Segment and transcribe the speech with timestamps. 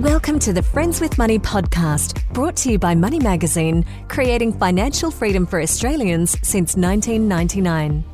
[0.00, 5.10] Welcome to the Friends with Money podcast, brought to you by Money Magazine, creating financial
[5.10, 8.04] freedom for Australians since 1999.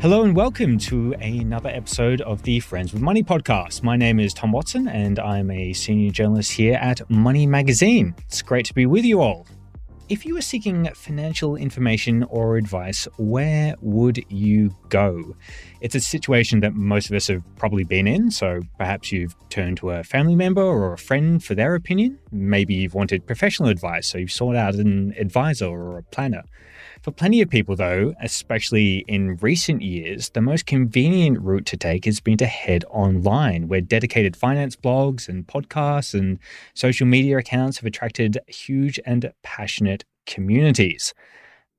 [0.00, 3.82] Hello and welcome to another episode of the Friends with Money podcast.
[3.82, 8.14] My name is Tom Watson and I'm a senior journalist here at Money Magazine.
[8.26, 9.46] It's great to be with you all.
[10.10, 15.34] If you were seeking financial information or advice, where would you go?
[15.80, 19.78] It's a situation that most of us have probably been in, so perhaps you've turned
[19.78, 22.18] to a family member or a friend for their opinion.
[22.30, 26.42] Maybe you've wanted professional advice, so you've sought out an advisor or a planner.
[27.04, 32.06] For plenty of people, though, especially in recent years, the most convenient route to take
[32.06, 36.38] has been to head online, where dedicated finance blogs and podcasts and
[36.72, 41.12] social media accounts have attracted huge and passionate communities.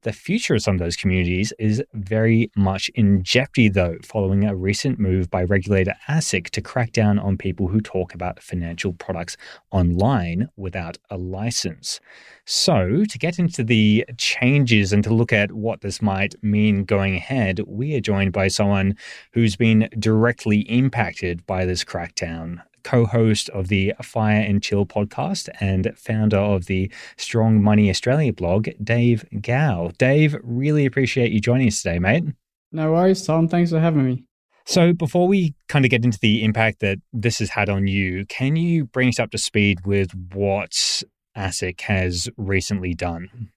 [0.06, 4.56] The future of some of those communities is very much in jeopardy, though, following a
[4.56, 9.36] recent move by regulator ASIC to crack down on people who talk about financial products
[9.72, 12.00] online without a license.
[12.46, 17.16] So, to get into the changes and to look at what this might mean going
[17.16, 18.96] ahead, we are joined by someone
[19.32, 25.50] who's been directly impacted by this crackdown co host of the Fire and Chill podcast
[25.60, 29.92] and founder of the Strong Money Australia blog, Dave Gow.
[29.98, 32.24] Dave, really appreciate you joining us today, mate.
[32.72, 33.48] No worries, Tom.
[33.48, 34.24] Thanks for having me.
[34.66, 38.26] So, before we kind of get into the impact that this has had on you,
[38.28, 41.04] can you bring us up to speed with what
[41.36, 43.52] ASIC has recently done?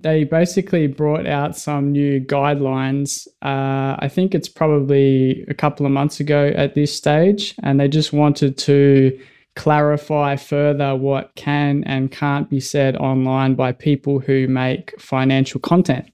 [0.00, 3.26] They basically brought out some new guidelines.
[3.42, 7.88] Uh, I think it's probably a couple of months ago at this stage, and they
[7.88, 9.18] just wanted to
[9.56, 16.08] clarify further what can and can't be said online by people who make financial content.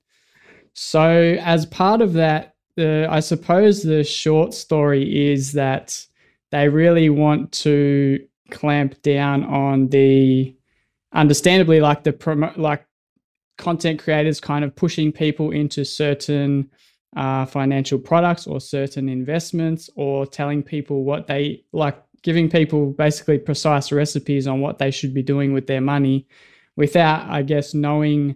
[0.72, 6.04] So, as part of that, uh, I suppose the short story is that
[6.50, 8.18] they really want to
[8.50, 10.56] clamp down on the
[11.12, 12.86] understandably like the promo like
[13.56, 16.70] content creators kind of pushing people into certain
[17.16, 23.38] uh, financial products or certain investments or telling people what they like giving people basically
[23.38, 26.26] precise recipes on what they should be doing with their money
[26.74, 28.34] without i guess knowing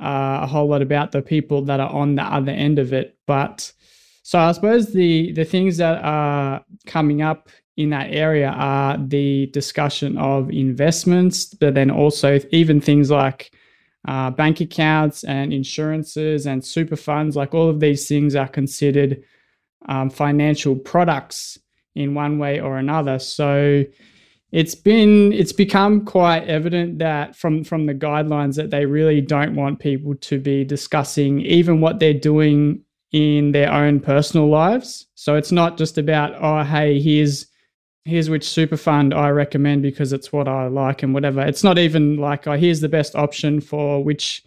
[0.00, 3.16] uh, a whole lot about the people that are on the other end of it.
[3.26, 3.72] But
[4.26, 9.46] so i suppose the the things that are coming up in that area are the
[9.52, 13.52] discussion of investments but then also even things like
[14.06, 19.22] uh, bank accounts and insurances and super funds, like all of these things are considered
[19.88, 21.58] um, financial products
[21.94, 23.18] in one way or another.
[23.18, 23.84] So
[24.52, 29.56] it's been it's become quite evident that from from the guidelines that they really don't
[29.56, 35.06] want people to be discussing even what they're doing in their own personal lives.
[35.14, 37.46] So it's not just about oh hey here's
[38.06, 41.40] here's which super fund I recommend because it's what I like and whatever.
[41.42, 44.44] It's not even like, oh, here's the best option for which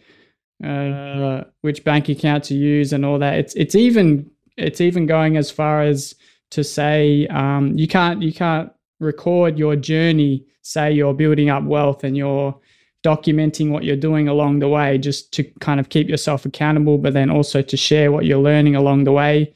[0.63, 3.35] uh, which bank account to use and all that.
[3.35, 6.15] It's it's even it's even going as far as
[6.51, 10.45] to say um, you can't you can't record your journey.
[10.61, 12.57] Say you're building up wealth and you're
[13.03, 17.13] documenting what you're doing along the way, just to kind of keep yourself accountable, but
[17.13, 19.53] then also to share what you're learning along the way.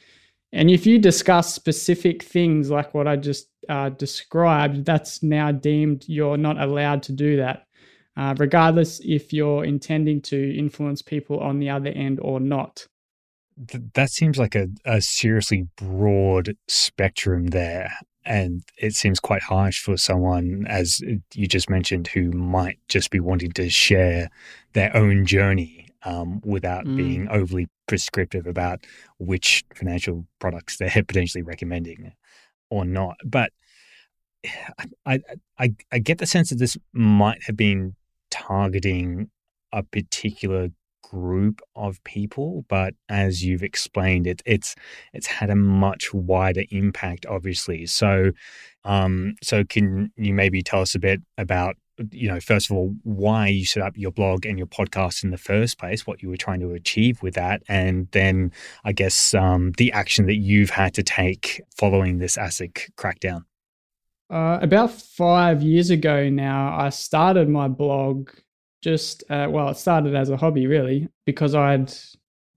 [0.54, 6.06] And if you discuss specific things like what I just uh, described, that's now deemed
[6.08, 7.66] you're not allowed to do that,
[8.16, 12.88] uh, regardless if you're intending to influence people on the other end or not.
[13.96, 17.92] that seems like a, a seriously broad spectrum there.
[18.24, 21.02] And it seems quite harsh for someone, as
[21.34, 24.30] you just mentioned, who might just be wanting to share
[24.74, 26.96] their own journey um, without mm.
[26.96, 28.86] being overly prescriptive about
[29.20, 32.14] which financial products they're potentially recommending
[32.70, 33.18] or not.
[33.26, 33.52] But
[35.06, 35.20] I,
[35.58, 37.96] I, I get the sense that this might have been
[38.32, 39.30] targeting
[39.72, 40.70] a particular
[41.04, 44.76] group of people, but as you've explained, it, it's
[45.14, 47.86] it's had a much wider impact, obviously.
[47.86, 48.32] So,
[48.84, 51.76] um, so can you maybe tell us a bit about
[52.12, 55.32] you know, first of all, why you set up your blog and your podcast in
[55.32, 58.52] the first place, what you were trying to achieve with that, and then
[58.84, 63.46] I guess um, the action that you've had to take following this ASIC crackdown.
[64.30, 68.32] Uh, about five years ago now, I started my blog
[68.82, 71.94] just, uh, well, it started as a hobby really, because I'd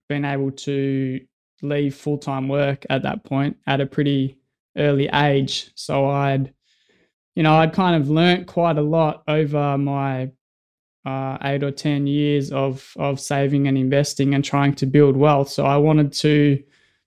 [0.09, 1.21] been able to
[1.63, 4.39] leave full time work at that point at a pretty
[4.77, 5.71] early age.
[5.75, 6.53] So I'd
[7.37, 10.31] you know, I'd kind of learnt quite a lot over my
[11.05, 15.51] uh, eight or 10 years of, of saving and investing and trying to build wealth.
[15.51, 16.63] So I wanted to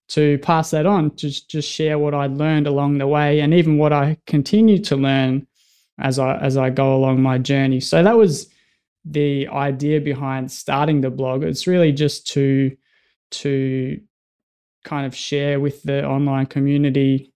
[0.10, 3.78] to pass that on, just just share what I'd learned along the way, and even
[3.78, 5.46] what I continue to learn
[6.00, 7.80] as I as I go along my journey.
[7.80, 8.50] So that was
[9.06, 11.44] the idea behind starting the blog.
[11.44, 12.75] It's really just to
[13.32, 14.02] to
[14.84, 17.32] kind of share with the online community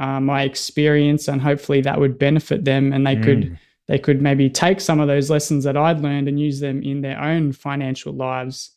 [0.00, 3.22] uh, my experience, and hopefully that would benefit them, and they mm.
[3.22, 6.82] could they could maybe take some of those lessons that I'd learned and use them
[6.82, 8.70] in their own financial lives.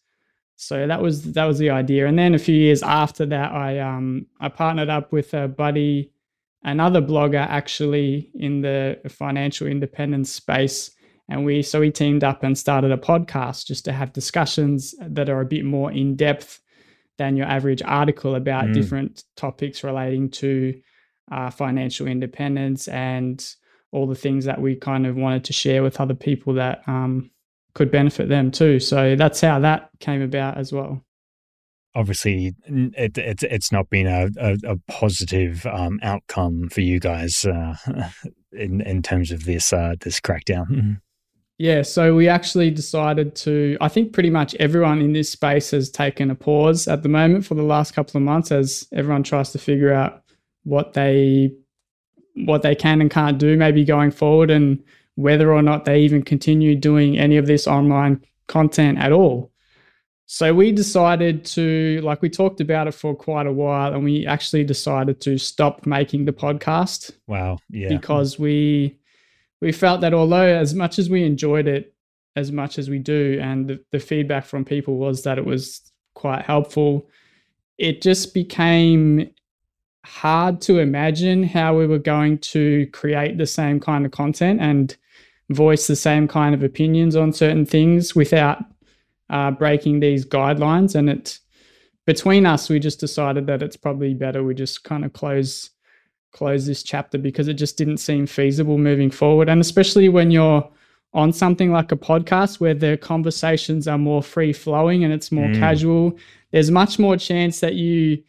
[0.58, 2.08] So that was that was the idea.
[2.08, 6.12] And then a few years after that, I um I partnered up with a buddy,
[6.64, 10.92] another blogger actually in the financial independence space,
[11.30, 15.30] and we so we teamed up and started a podcast just to have discussions that
[15.30, 16.60] are a bit more in depth
[17.18, 18.74] than your average article about mm.
[18.74, 20.74] different topics relating to
[21.34, 23.56] uh, financial independence and
[23.92, 27.30] all the things that we kind of wanted to share with other people that um,
[27.74, 28.80] could benefit them too.
[28.80, 31.04] So that's how that came about as well.
[31.96, 37.46] Obviously, it, it's it's not been a, a, a positive um, outcome for you guys
[37.46, 37.76] uh,
[38.52, 41.00] in in terms of this uh, this crackdown.
[41.60, 43.78] Yeah, so we actually decided to.
[43.80, 47.46] I think pretty much everyone in this space has taken a pause at the moment
[47.46, 50.23] for the last couple of months as everyone tries to figure out
[50.64, 51.52] what they
[52.36, 54.84] what they can and can't do maybe going forward and
[55.16, 59.52] whether or not they even continue doing any of this online content at all.
[60.26, 64.26] So we decided to, like, we talked about it for quite a while, and we
[64.26, 67.12] actually decided to stop making the podcast.
[67.28, 68.98] Wow, yeah, because we
[69.62, 71.94] we felt that although as much as we enjoyed it
[72.36, 75.82] as much as we do, and the, the feedback from people was that it was
[76.16, 77.08] quite helpful,
[77.78, 79.30] it just became
[80.06, 84.96] hard to imagine how we were going to create the same kind of content and
[85.50, 88.64] voice the same kind of opinions on certain things without
[89.30, 90.96] uh, breaking these guidelines.
[90.96, 91.40] And it
[92.06, 95.70] between us, we just decided that it's probably better we just kind of close
[96.34, 99.48] close this chapter because it just didn't seem feasible moving forward.
[99.48, 100.68] And especially when you're
[101.14, 105.48] on something like a podcast where the conversations are more free flowing and it's more
[105.48, 105.60] mm.
[105.60, 106.18] casual,
[106.52, 108.24] there's much more chance that you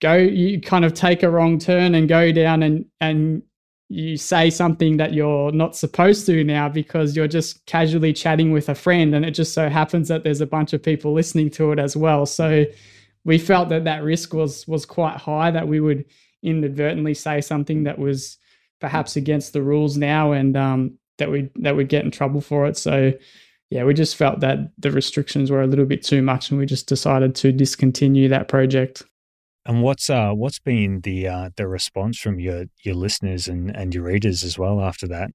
[0.00, 3.42] go you kind of take a wrong turn and go down and and
[3.88, 8.68] you say something that you're not supposed to now because you're just casually chatting with
[8.68, 11.72] a friend and it just so happens that there's a bunch of people listening to
[11.72, 12.26] it as well.
[12.26, 12.66] So
[13.24, 16.04] we felt that that risk was was quite high that we would
[16.42, 18.36] inadvertently say something that was
[18.80, 22.66] perhaps against the rules now and um, that we that we'd get in trouble for
[22.66, 22.76] it.
[22.76, 23.12] So
[23.70, 26.66] yeah we just felt that the restrictions were a little bit too much and we
[26.66, 29.02] just decided to discontinue that project
[29.68, 33.94] and what's uh what's been the uh the response from your your listeners and and
[33.94, 35.30] your readers as well after that?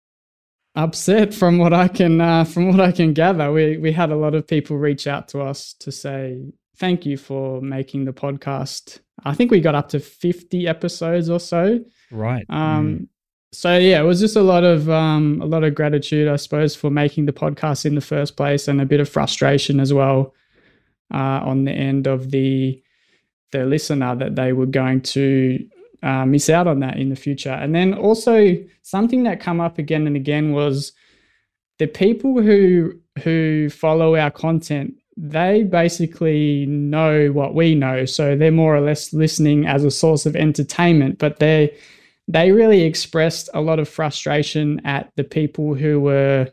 [0.76, 3.52] Upset from what I can uh, from what I can gather.
[3.52, 6.42] We we had a lot of people reach out to us to say
[6.78, 9.00] thank you for making the podcast.
[9.24, 11.80] I think we got up to fifty episodes or so.
[12.12, 12.46] Right.
[12.50, 12.88] Um.
[12.88, 13.08] Mm.
[13.52, 16.76] So yeah, it was just a lot of um a lot of gratitude, I suppose,
[16.76, 20.34] for making the podcast in the first place, and a bit of frustration as well
[21.14, 22.83] uh, on the end of the
[23.54, 25.66] the listener that they were going to
[26.04, 27.52] uh, miss out on that in the future.
[27.52, 30.92] And then also something that come up again and again was
[31.80, 34.96] the people who who follow our content.
[35.16, 40.26] They basically know what we know, so they're more or less listening as a source
[40.26, 41.20] of entertainment.
[41.20, 41.74] But they
[42.28, 46.52] they really expressed a lot of frustration at the people who were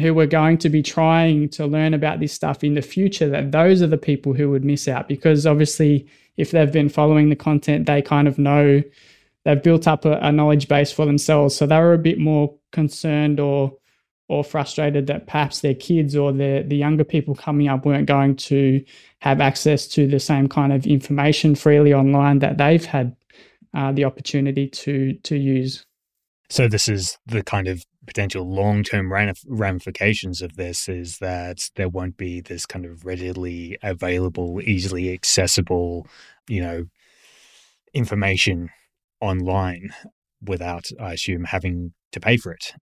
[0.00, 3.52] who were going to be trying to learn about this stuff in the future, that
[3.52, 6.06] those are the people who would miss out because obviously,
[6.36, 8.82] if they've been following the content, they kind of know
[9.44, 11.54] they've built up a, a knowledge base for themselves.
[11.54, 13.76] So they were a bit more concerned or
[14.28, 18.36] or frustrated that perhaps their kids or the the younger people coming up weren't going
[18.36, 18.82] to
[19.20, 23.14] have access to the same kind of information freely online that they've had
[23.74, 25.84] uh, the opportunity to to use.
[26.48, 29.12] So this is the kind of potential long-term
[29.46, 36.06] ramifications of this is that there won't be this kind of readily available, easily accessible,
[36.48, 36.84] you know,
[37.94, 38.70] information
[39.20, 39.90] online
[40.42, 42.72] without, I assume, having to pay for it.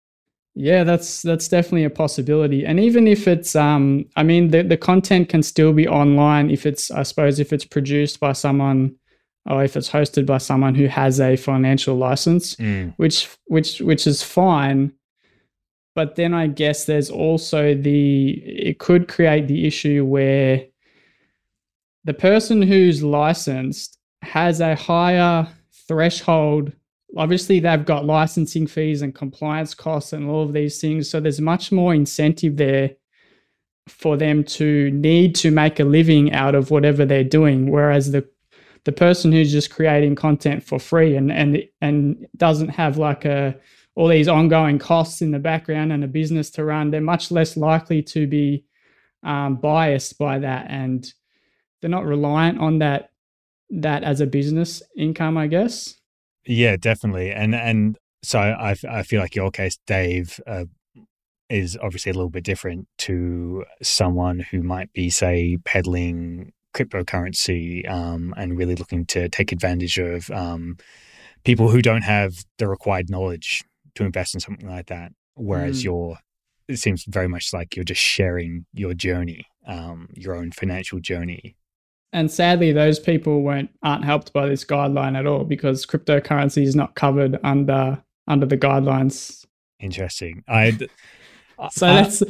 [0.55, 2.67] Yeah, that's that's definitely a possibility.
[2.67, 6.67] And even if it's um I mean the, the content can still be online if
[6.67, 8.97] it's I suppose if it's produced by someone
[9.49, 12.93] or if it's hosted by someone who has a financial license, mm.
[12.97, 14.93] which which which is fine.
[16.01, 20.65] But then I guess there's also the, it could create the issue where
[22.05, 25.47] the person who's licensed has a higher
[25.87, 26.73] threshold.
[27.19, 31.11] Obviously, they've got licensing fees and compliance costs and all of these things.
[31.11, 32.93] So there's much more incentive there
[33.87, 37.71] for them to need to make a living out of whatever they're doing.
[37.71, 38.27] Whereas the
[38.85, 43.55] the person who's just creating content for free and and and doesn't have like a
[44.01, 47.55] all these ongoing costs in the background and a business to run, they're much less
[47.55, 48.65] likely to be
[49.23, 51.13] um, biased by that, and
[51.81, 53.11] they're not reliant on that
[53.69, 55.97] that as a business income, I guess.
[56.47, 60.41] Yeah, definitely, and and so I I feel like your case, Dave.
[60.47, 60.65] Uh,
[61.51, 68.33] is obviously a little bit different to someone who might be, say, peddling cryptocurrency um,
[68.37, 70.77] and really looking to take advantage of um,
[71.43, 73.65] people who don't have the required knowledge
[73.95, 75.13] to invest in something like that.
[75.35, 75.85] Whereas mm.
[75.85, 76.19] you're,
[76.69, 81.57] it seems very much like you're just sharing your journey, um, your own financial journey.
[82.13, 86.75] And sadly, those people weren't aren't helped by this guideline at all because cryptocurrency is
[86.75, 89.45] not covered under under the guidelines.
[89.79, 90.43] Interesting.
[90.49, 90.77] I
[91.71, 92.23] so that's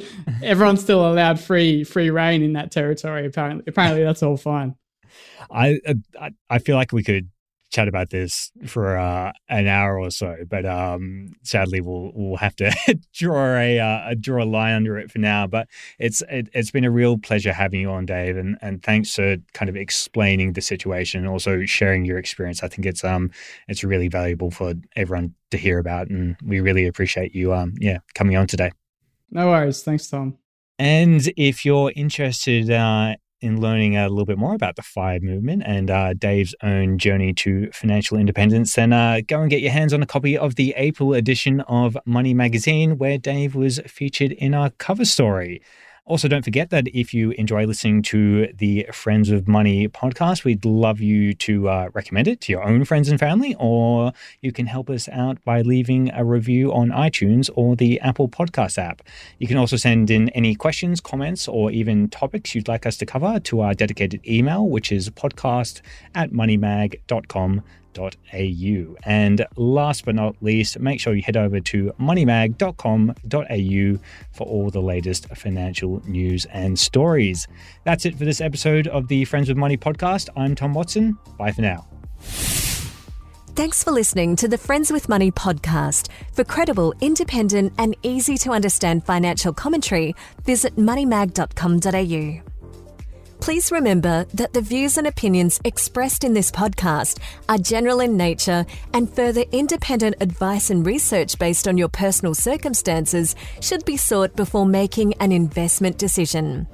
[0.42, 3.26] everyone's still allowed free free reign in that territory.
[3.26, 4.74] Apparently, apparently that's all fine.
[5.50, 5.80] I
[6.20, 7.30] I, I feel like we could
[7.70, 12.54] chat about this for uh, an hour or so, but um, sadly we'll we'll have
[12.56, 12.72] to
[13.14, 15.46] draw a, uh, draw a line under it for now.
[15.46, 19.14] But it's it, has been a real pleasure having you on, Dave, and and thanks
[19.14, 22.62] for kind of explaining the situation and also sharing your experience.
[22.62, 23.30] I think it's um
[23.68, 27.98] it's really valuable for everyone to hear about, and we really appreciate you um yeah
[28.14, 28.72] coming on today.
[29.30, 29.82] No worries.
[29.82, 30.36] Thanks, Tom.
[30.78, 35.62] And if you're interested uh, in learning a little bit more about the FIRE movement
[35.64, 39.92] and uh, Dave's own journey to financial independence, then uh, go and get your hands
[39.92, 44.54] on a copy of the April edition of Money Magazine, where Dave was featured in
[44.54, 45.62] our cover story.
[46.10, 50.64] Also, don't forget that if you enjoy listening to the Friends of Money podcast, we'd
[50.64, 54.66] love you to uh, recommend it to your own friends and family, or you can
[54.66, 59.02] help us out by leaving a review on iTunes or the Apple Podcast app.
[59.38, 63.06] You can also send in any questions, comments, or even topics you'd like us to
[63.06, 65.80] cover to our dedicated email, which is podcast
[66.16, 67.62] at moneymag.com
[67.94, 68.96] moneymag.au.
[69.04, 74.00] And last but not least, make sure you head over to moneymag.com.au
[74.32, 77.46] for all the latest financial news and stories.
[77.84, 80.28] That's it for this episode of the Friends with Money podcast.
[80.36, 81.18] I'm Tom Watson.
[81.38, 81.86] Bye for now.
[83.56, 86.08] Thanks for listening to the Friends with Money podcast.
[86.32, 92.49] For credible, independent, and easy to understand financial commentary, visit moneymag.com.au.
[93.40, 97.18] Please remember that the views and opinions expressed in this podcast
[97.48, 103.34] are general in nature and further independent advice and research based on your personal circumstances
[103.60, 106.68] should be sought before making an investment decision.